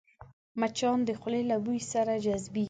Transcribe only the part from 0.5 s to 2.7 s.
مچان د خولې له بوی سره جذبېږي